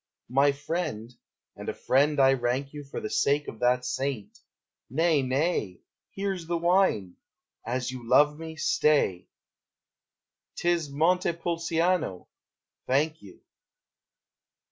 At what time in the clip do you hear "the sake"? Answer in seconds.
2.99-3.47